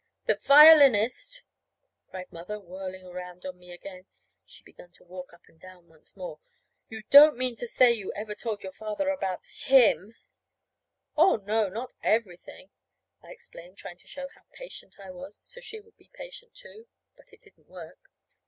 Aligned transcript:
"The 0.25 0.33
violinist!" 0.33 1.43
cried 2.09 2.31
Mother, 2.33 2.59
whirling 2.59 3.05
around 3.05 3.45
on 3.45 3.59
me 3.59 3.71
again. 3.71 4.07
(She'd 4.43 4.65
begun 4.65 4.91
to 4.93 5.03
walk 5.03 5.31
up 5.31 5.43
and 5.47 5.59
down 5.59 5.89
once 5.89 6.17
more.) 6.17 6.39
"You 6.89 7.03
don't 7.11 7.37
mean 7.37 7.55
to 7.57 7.67
say 7.67 7.91
you 7.93 8.11
ever 8.15 8.33
told 8.33 8.63
your 8.63 8.71
father 8.71 9.09
about 9.09 9.41
him!" 9.45 10.15
"Oh, 11.15 11.35
no, 11.35 11.69
not 11.69 11.93
everything," 12.01 12.71
I 13.21 13.29
explained, 13.31 13.77
trying 13.77 13.97
to 13.97 14.07
show 14.07 14.27
how 14.33 14.41
patient 14.53 14.99
I 14.99 15.11
was, 15.11 15.37
so 15.37 15.61
she 15.61 15.79
would 15.79 15.97
be 15.97 16.09
patient, 16.11 16.55
too. 16.55 16.87
(But 17.15 17.31
it 17.31 17.43
didn't 17.43 17.67
work.) 17.67 18.09